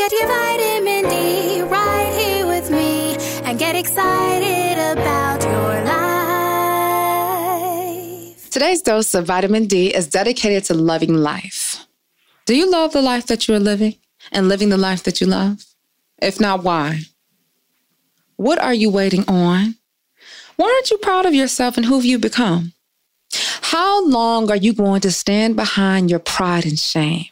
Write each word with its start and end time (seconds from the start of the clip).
Get 0.00 0.12
your 0.12 0.28
vitamin 0.28 1.10
D 1.10 1.60
right 1.60 2.10
here 2.18 2.46
with 2.46 2.70
me 2.70 3.16
and 3.44 3.58
get 3.58 3.76
excited 3.76 4.78
about 4.92 5.42
your 5.42 5.84
life. 8.32 8.48
Today's 8.48 8.80
dose 8.80 9.12
of 9.12 9.26
vitamin 9.26 9.66
D 9.66 9.94
is 9.94 10.06
dedicated 10.06 10.64
to 10.64 10.72
loving 10.72 11.12
life. 11.12 11.86
Do 12.46 12.56
you 12.56 12.70
love 12.70 12.94
the 12.94 13.02
life 13.02 13.26
that 13.26 13.46
you 13.46 13.54
are 13.54 13.60
living 13.60 13.96
and 14.32 14.48
living 14.48 14.70
the 14.70 14.78
life 14.78 15.02
that 15.02 15.20
you 15.20 15.26
love? 15.26 15.66
If 16.16 16.40
not, 16.40 16.62
why? 16.64 17.00
What 18.36 18.58
are 18.58 18.72
you 18.72 18.88
waiting 18.88 19.28
on? 19.28 19.74
Why 20.56 20.72
aren't 20.72 20.90
you 20.90 20.96
proud 20.96 21.26
of 21.26 21.34
yourself 21.34 21.76
and 21.76 21.84
who 21.84 22.00
you've 22.00 22.22
become? 22.22 22.72
How 23.60 24.02
long 24.06 24.50
are 24.50 24.56
you 24.56 24.72
going 24.72 25.02
to 25.02 25.10
stand 25.10 25.56
behind 25.56 26.08
your 26.08 26.20
pride 26.20 26.64
and 26.64 26.78
shame? 26.78 27.26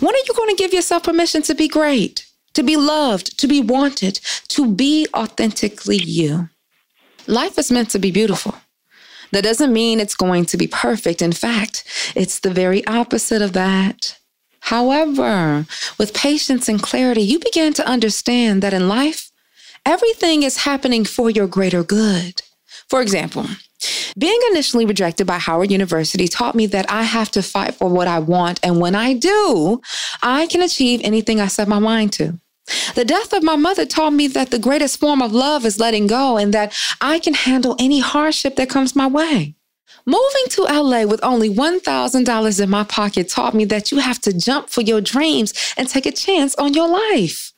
When 0.00 0.14
are 0.14 0.24
you 0.26 0.34
going 0.34 0.54
to 0.54 0.62
give 0.62 0.72
yourself 0.72 1.04
permission 1.04 1.42
to 1.42 1.54
be 1.54 1.68
great, 1.68 2.26
to 2.54 2.62
be 2.62 2.76
loved, 2.76 3.38
to 3.38 3.46
be 3.46 3.60
wanted, 3.60 4.20
to 4.48 4.72
be 4.72 5.06
authentically 5.14 5.96
you? 5.96 6.48
Life 7.26 7.58
is 7.58 7.72
meant 7.72 7.90
to 7.90 7.98
be 7.98 8.10
beautiful. 8.10 8.54
That 9.32 9.44
doesn't 9.44 9.72
mean 9.72 9.98
it's 9.98 10.14
going 10.14 10.44
to 10.46 10.56
be 10.56 10.66
perfect. 10.66 11.22
In 11.22 11.32
fact, 11.32 11.84
it's 12.14 12.40
the 12.40 12.50
very 12.50 12.86
opposite 12.86 13.42
of 13.42 13.54
that. 13.54 14.18
However, 14.60 15.66
with 15.98 16.14
patience 16.14 16.68
and 16.68 16.80
clarity, 16.80 17.22
you 17.22 17.38
begin 17.38 17.72
to 17.74 17.86
understand 17.86 18.62
that 18.62 18.74
in 18.74 18.88
life, 18.88 19.30
everything 19.84 20.42
is 20.42 20.58
happening 20.58 21.04
for 21.04 21.30
your 21.30 21.46
greater 21.46 21.82
good. 21.82 22.42
For 22.88 23.00
example, 23.00 23.46
being 24.18 24.38
initially 24.50 24.84
rejected 24.84 25.26
by 25.26 25.38
Howard 25.38 25.70
University 25.70 26.28
taught 26.28 26.54
me 26.54 26.66
that 26.66 26.90
I 26.90 27.02
have 27.02 27.30
to 27.32 27.42
fight 27.42 27.74
for 27.74 27.88
what 27.88 28.08
I 28.08 28.18
want. 28.18 28.60
And 28.62 28.80
when 28.80 28.94
I 28.94 29.14
do, 29.14 29.80
I 30.22 30.46
can 30.46 30.62
achieve 30.62 31.00
anything 31.02 31.40
I 31.40 31.46
set 31.46 31.68
my 31.68 31.78
mind 31.78 32.12
to. 32.14 32.38
The 32.94 33.04
death 33.04 33.32
of 33.32 33.42
my 33.42 33.56
mother 33.56 33.84
taught 33.84 34.12
me 34.12 34.28
that 34.28 34.50
the 34.50 34.58
greatest 34.58 35.00
form 35.00 35.20
of 35.20 35.32
love 35.32 35.66
is 35.66 35.80
letting 35.80 36.06
go 36.06 36.36
and 36.36 36.54
that 36.54 36.74
I 37.00 37.18
can 37.18 37.34
handle 37.34 37.76
any 37.78 38.00
hardship 38.00 38.56
that 38.56 38.70
comes 38.70 38.94
my 38.94 39.06
way. 39.06 39.56
Moving 40.04 40.46
to 40.50 40.62
LA 40.62 41.04
with 41.04 41.22
only 41.22 41.48
$1,000 41.48 42.60
in 42.60 42.70
my 42.70 42.84
pocket 42.84 43.28
taught 43.28 43.54
me 43.54 43.64
that 43.66 43.92
you 43.92 43.98
have 43.98 44.20
to 44.22 44.32
jump 44.32 44.68
for 44.68 44.80
your 44.80 45.00
dreams 45.00 45.74
and 45.76 45.88
take 45.88 46.06
a 46.06 46.12
chance 46.12 46.54
on 46.56 46.74
your 46.74 46.88
life. 46.88 47.51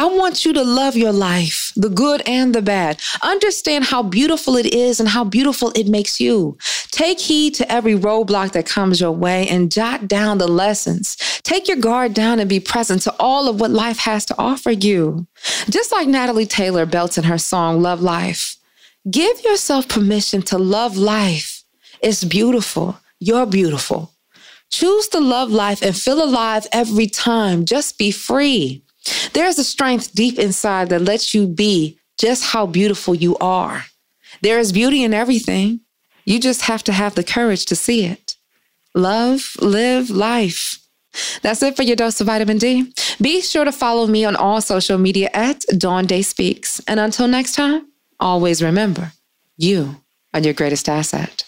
I 0.00 0.06
want 0.06 0.46
you 0.46 0.54
to 0.54 0.64
love 0.64 0.96
your 0.96 1.12
life, 1.12 1.74
the 1.76 1.90
good 1.90 2.22
and 2.24 2.54
the 2.54 2.62
bad. 2.62 2.98
Understand 3.20 3.84
how 3.84 4.02
beautiful 4.02 4.56
it 4.56 4.64
is 4.64 4.98
and 4.98 5.06
how 5.06 5.24
beautiful 5.24 5.72
it 5.76 5.88
makes 5.88 6.18
you. 6.18 6.56
Take 6.90 7.20
heed 7.20 7.54
to 7.56 7.70
every 7.70 7.92
roadblock 7.92 8.52
that 8.52 8.64
comes 8.64 8.98
your 8.98 9.12
way 9.12 9.46
and 9.48 9.70
jot 9.70 10.08
down 10.08 10.38
the 10.38 10.48
lessons. 10.48 11.18
Take 11.42 11.68
your 11.68 11.76
guard 11.76 12.14
down 12.14 12.40
and 12.40 12.48
be 12.48 12.60
present 12.60 13.02
to 13.02 13.14
all 13.20 13.46
of 13.46 13.60
what 13.60 13.72
life 13.72 13.98
has 13.98 14.24
to 14.24 14.34
offer 14.38 14.70
you. 14.70 15.26
Just 15.68 15.92
like 15.92 16.08
Natalie 16.08 16.46
Taylor 16.46 16.86
belts 16.86 17.18
in 17.18 17.24
her 17.24 17.36
song, 17.36 17.82
Love 17.82 18.00
Life. 18.00 18.56
Give 19.10 19.44
yourself 19.44 19.86
permission 19.86 20.40
to 20.44 20.56
love 20.56 20.96
life. 20.96 21.62
It's 22.02 22.24
beautiful. 22.24 22.98
You're 23.18 23.44
beautiful. 23.44 24.12
Choose 24.70 25.08
to 25.08 25.20
love 25.20 25.50
life 25.50 25.82
and 25.82 25.94
feel 25.94 26.24
alive 26.24 26.66
every 26.72 27.06
time. 27.06 27.66
Just 27.66 27.98
be 27.98 28.10
free. 28.10 28.82
There's 29.32 29.58
a 29.58 29.64
strength 29.64 30.12
deep 30.14 30.38
inside 30.38 30.88
that 30.88 31.02
lets 31.02 31.34
you 31.34 31.46
be 31.46 31.98
just 32.18 32.44
how 32.44 32.66
beautiful 32.66 33.14
you 33.14 33.36
are. 33.38 33.84
There 34.42 34.58
is 34.58 34.72
beauty 34.72 35.02
in 35.02 35.14
everything. 35.14 35.80
You 36.24 36.38
just 36.38 36.62
have 36.62 36.82
to 36.84 36.92
have 36.92 37.14
the 37.14 37.24
courage 37.24 37.66
to 37.66 37.76
see 37.76 38.04
it. 38.04 38.36
Love, 38.94 39.56
live 39.60 40.10
life. 40.10 40.78
That's 41.42 41.62
it 41.62 41.76
for 41.76 41.82
your 41.82 41.96
dose 41.96 42.20
of 42.20 42.26
vitamin 42.26 42.58
D. 42.58 42.92
Be 43.20 43.40
sure 43.40 43.64
to 43.64 43.72
follow 43.72 44.06
me 44.06 44.24
on 44.24 44.36
all 44.36 44.60
social 44.60 44.98
media 44.98 45.30
at 45.32 45.64
Dawn 45.76 46.06
Day 46.06 46.22
Speaks. 46.22 46.80
And 46.86 47.00
until 47.00 47.26
next 47.26 47.54
time, 47.54 47.86
always 48.18 48.62
remember, 48.62 49.12
you 49.56 49.96
are 50.32 50.40
your 50.40 50.54
greatest 50.54 50.88
asset. 50.88 51.44